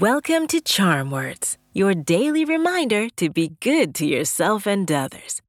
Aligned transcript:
Welcome 0.00 0.46
to 0.46 0.62
Charm 0.62 1.10
Words, 1.10 1.58
your 1.74 1.92
daily 1.92 2.46
reminder 2.46 3.10
to 3.10 3.28
be 3.28 3.56
good 3.60 3.94
to 3.96 4.06
yourself 4.06 4.66
and 4.66 4.90
others. 4.90 5.42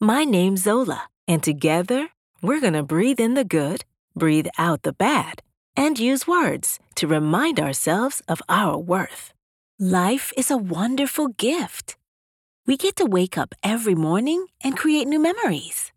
My 0.00 0.22
name's 0.22 0.62
Zola, 0.62 1.08
and 1.26 1.42
together 1.42 2.10
we're 2.40 2.60
going 2.60 2.74
to 2.74 2.84
breathe 2.84 3.18
in 3.18 3.34
the 3.34 3.42
good, 3.42 3.84
breathe 4.14 4.46
out 4.56 4.84
the 4.84 4.92
bad, 4.92 5.42
and 5.76 5.98
use 5.98 6.28
words 6.28 6.78
to 6.94 7.08
remind 7.08 7.58
ourselves 7.58 8.22
of 8.28 8.40
our 8.48 8.78
worth. 8.78 9.34
Life 9.80 10.32
is 10.36 10.48
a 10.48 10.56
wonderful 10.56 11.30
gift. 11.36 11.96
We 12.68 12.76
get 12.76 12.94
to 12.98 13.04
wake 13.04 13.36
up 13.36 13.52
every 13.64 13.96
morning 13.96 14.46
and 14.62 14.76
create 14.76 15.08
new 15.08 15.18
memories. 15.18 15.90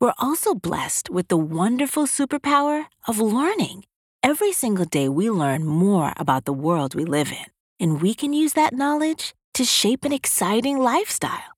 We're 0.00 0.18
also 0.18 0.56
blessed 0.56 1.08
with 1.08 1.28
the 1.28 1.36
wonderful 1.36 2.06
superpower 2.06 2.86
of 3.06 3.20
learning. 3.20 3.84
Every 4.24 4.52
single 4.52 4.86
day, 4.86 5.06
we 5.10 5.28
learn 5.28 5.66
more 5.66 6.14
about 6.16 6.46
the 6.46 6.52
world 6.54 6.94
we 6.94 7.04
live 7.04 7.30
in, 7.30 7.44
and 7.80 8.00
we 8.00 8.14
can 8.14 8.32
use 8.32 8.52
that 8.54 8.72
knowledge 8.72 9.34
to 9.54 9.64
shape 9.64 10.04
an 10.04 10.12
exciting 10.12 10.78
lifestyle. 10.78 11.54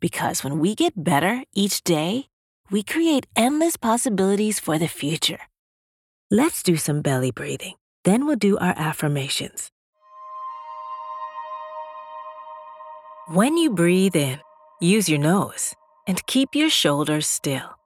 Because 0.00 0.44
when 0.44 0.58
we 0.58 0.74
get 0.74 1.02
better 1.02 1.42
each 1.54 1.82
day, 1.82 2.28
we 2.70 2.82
create 2.82 3.26
endless 3.34 3.76
possibilities 3.76 4.60
for 4.60 4.78
the 4.78 4.88
future. 4.88 5.40
Let's 6.30 6.62
do 6.62 6.76
some 6.76 7.00
belly 7.00 7.30
breathing. 7.30 7.74
Then 8.04 8.26
we'll 8.26 8.36
do 8.36 8.58
our 8.58 8.74
affirmations. 8.76 9.70
When 13.28 13.56
you 13.56 13.70
breathe 13.70 14.16
in, 14.16 14.40
use 14.80 15.08
your 15.08 15.18
nose 15.18 15.74
and 16.06 16.26
keep 16.26 16.54
your 16.54 16.70
shoulders 16.70 17.26
still. 17.26 17.76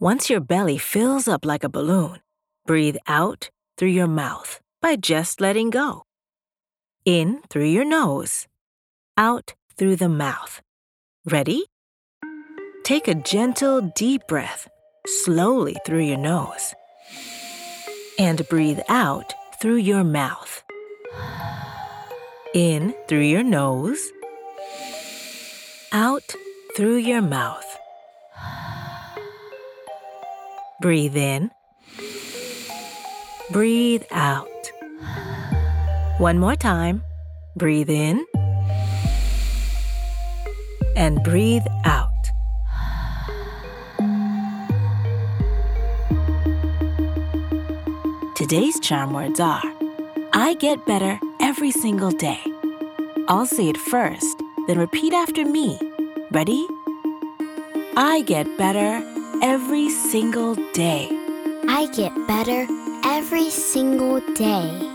Once 0.00 0.28
your 0.28 0.40
belly 0.40 0.78
fills 0.78 1.28
up 1.28 1.44
like 1.44 1.64
a 1.64 1.68
balloon, 1.68 2.20
breathe 2.66 2.96
out 3.06 3.50
through 3.78 3.88
your 3.88 4.08
mouth 4.08 4.60
by 4.80 4.96
just 4.96 5.40
letting 5.40 5.70
go. 5.70 6.02
In 7.04 7.40
through 7.50 7.66
your 7.66 7.84
nose, 7.84 8.46
out 9.16 9.54
through 9.76 9.96
the 9.96 10.08
mouth. 10.08 10.62
Ready? 11.24 11.64
Take 12.84 13.08
a 13.08 13.14
gentle, 13.14 13.92
deep 13.96 14.22
breath 14.28 14.68
slowly 15.06 15.76
through 15.84 16.04
your 16.04 16.18
nose 16.18 16.74
and 18.18 18.46
breathe 18.48 18.80
out 18.88 19.34
through 19.60 19.76
your 19.76 20.04
mouth. 20.04 20.62
In 22.54 22.94
through 23.08 23.26
your 23.26 23.42
nose, 23.42 24.12
out 25.92 26.34
through 26.76 26.96
your 26.96 27.22
mouth. 27.22 27.66
Breathe 30.80 31.16
in 31.16 31.50
Breathe 33.50 34.04
out. 34.10 34.51
One 36.22 36.38
more 36.38 36.54
time. 36.54 37.02
Breathe 37.56 37.90
in. 37.90 38.24
And 40.94 41.20
breathe 41.24 41.66
out. 41.84 42.12
Today's 48.36 48.78
charm 48.78 49.14
words 49.14 49.40
are 49.40 49.64
I 50.32 50.54
get 50.60 50.86
better 50.86 51.18
every 51.40 51.72
single 51.72 52.12
day. 52.12 52.38
I'll 53.26 53.46
say 53.46 53.68
it 53.68 53.76
first, 53.76 54.40
then 54.68 54.78
repeat 54.78 55.12
after 55.12 55.44
me. 55.44 55.76
Ready? 56.30 56.64
I 57.96 58.22
get 58.28 58.46
better 58.56 59.02
every 59.42 59.90
single 59.90 60.54
day. 60.72 61.08
I 61.66 61.88
get 61.92 62.14
better 62.28 62.68
every 63.04 63.50
single 63.50 64.20
day. 64.36 64.92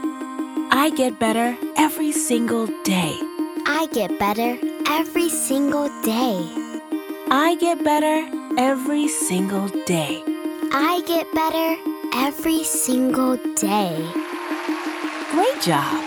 I 0.80 0.92
get 0.92 1.20
better 1.20 1.58
every 1.76 2.12
single 2.12 2.68
day. 2.84 3.18
I 3.66 3.88
get 3.94 4.20
better 4.20 4.60
every 4.88 5.28
single 5.28 5.90
day. 6.04 6.38
I 7.32 7.58
get 7.60 7.84
better 7.84 8.30
every 8.60 9.08
single 9.08 9.70
day. 9.88 10.22
I 10.72 11.02
get 11.08 11.34
better 11.34 11.82
every 12.14 12.64
single 12.64 13.38
day. 13.56 14.08
Great 15.32 15.62
job! 15.64 15.98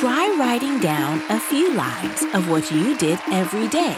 Try 0.00 0.34
writing 0.38 0.80
down 0.80 1.20
a 1.28 1.38
few 1.38 1.74
lines 1.74 2.22
of 2.32 2.48
what 2.48 2.72
you 2.72 2.96
did 2.96 3.20
every 3.30 3.68
day 3.68 3.94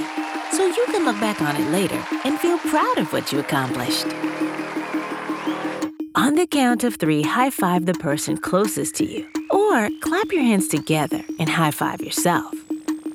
so 0.50 0.66
you 0.66 0.86
can 0.86 1.04
look 1.04 1.20
back 1.20 1.40
on 1.40 1.54
it 1.54 1.70
later 1.70 2.02
and 2.24 2.40
feel 2.40 2.58
proud 2.58 2.98
of 2.98 3.12
what 3.12 3.32
you 3.32 3.38
accomplished. 3.38 4.06
On 6.16 6.34
the 6.34 6.48
count 6.50 6.82
of 6.82 6.96
three, 6.96 7.22
high 7.22 7.50
five 7.50 7.86
the 7.86 7.94
person 7.94 8.36
closest 8.36 8.96
to 8.96 9.04
you, 9.04 9.24
or 9.56 9.88
clap 10.00 10.30
your 10.32 10.42
hands 10.42 10.68
together 10.68 11.22
and 11.38 11.48
high 11.48 11.70
five 11.70 12.02
yourself. 12.02 12.54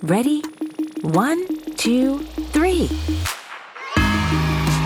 Ready? 0.01 0.41
One, 1.01 1.45
two, 1.75 2.19
three. 2.53 2.89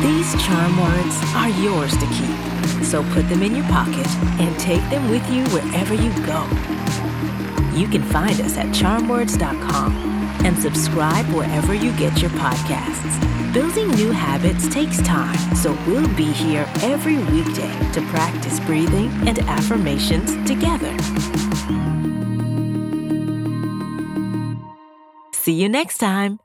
These 0.01 0.43
charm 0.43 0.77
words 0.81 1.15
are 1.33 1.49
yours 1.61 1.95
to 1.97 2.05
keep, 2.07 2.83
so 2.83 3.03
put 3.13 3.27
them 3.29 3.41
in 3.41 3.55
your 3.55 3.65
pocket 3.67 4.07
and 4.39 4.59
take 4.59 4.83
them 4.89 5.09
with 5.09 5.27
you 5.31 5.43
wherever 5.55 5.93
you 5.93 6.11
go. 6.25 6.43
You 7.73 7.87
can 7.87 8.03
find 8.03 8.39
us 8.41 8.57
at 8.57 8.67
charmwords.com 8.67 9.93
and 10.45 10.57
subscribe 10.59 11.25
wherever 11.27 11.73
you 11.73 11.91
get 11.93 12.21
your 12.21 12.31
podcasts. 12.31 13.53
Building 13.53 13.87
new 13.91 14.11
habits 14.11 14.67
takes 14.67 15.01
time, 15.01 15.55
so 15.55 15.71
we'll 15.87 16.13
be 16.15 16.25
here 16.25 16.67
every 16.81 17.17
weekday 17.17 17.71
to 17.93 18.01
practice 18.09 18.59
breathing 18.59 19.09
and 19.27 19.39
affirmations 19.39 20.35
together. 20.45 20.93
See 25.45 25.53
you 25.53 25.69
next 25.69 25.99
time. 25.99 26.44